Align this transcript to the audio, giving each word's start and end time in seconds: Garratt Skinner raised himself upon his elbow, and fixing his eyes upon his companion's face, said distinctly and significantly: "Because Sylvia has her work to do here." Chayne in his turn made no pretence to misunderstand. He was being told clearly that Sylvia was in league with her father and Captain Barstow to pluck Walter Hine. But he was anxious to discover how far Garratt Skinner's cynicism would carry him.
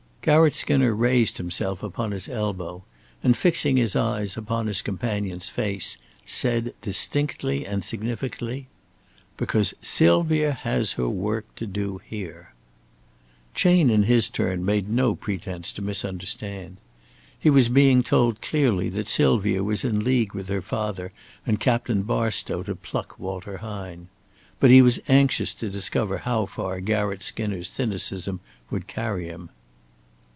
Garratt 0.23 0.53
Skinner 0.53 0.93
raised 0.93 1.39
himself 1.39 1.81
upon 1.81 2.11
his 2.11 2.29
elbow, 2.29 2.83
and 3.23 3.35
fixing 3.35 3.77
his 3.77 3.95
eyes 3.95 4.37
upon 4.37 4.67
his 4.67 4.83
companion's 4.83 5.49
face, 5.49 5.97
said 6.27 6.75
distinctly 6.79 7.65
and 7.65 7.83
significantly: 7.83 8.67
"Because 9.35 9.73
Sylvia 9.81 10.51
has 10.51 10.91
her 10.93 11.09
work 11.09 11.47
to 11.55 11.65
do 11.65 12.01
here." 12.07 12.53
Chayne 13.55 13.89
in 13.89 14.03
his 14.03 14.29
turn 14.29 14.63
made 14.63 14.87
no 14.91 15.15
pretence 15.15 15.71
to 15.71 15.81
misunderstand. 15.81 16.77
He 17.39 17.49
was 17.49 17.67
being 17.67 18.03
told 18.03 18.41
clearly 18.43 18.89
that 18.89 19.07
Sylvia 19.09 19.63
was 19.63 19.83
in 19.83 20.03
league 20.03 20.35
with 20.35 20.49
her 20.49 20.61
father 20.61 21.11
and 21.47 21.59
Captain 21.59 22.03
Barstow 22.03 22.61
to 22.61 22.75
pluck 22.75 23.17
Walter 23.17 23.57
Hine. 23.57 24.07
But 24.59 24.69
he 24.69 24.83
was 24.83 24.99
anxious 25.07 25.55
to 25.55 25.69
discover 25.71 26.19
how 26.19 26.45
far 26.45 26.79
Garratt 26.79 27.23
Skinner's 27.23 27.69
cynicism 27.69 28.39
would 28.69 28.85
carry 28.85 29.25
him. 29.25 29.49